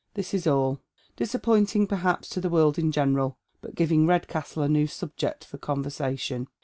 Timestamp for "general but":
2.91-3.75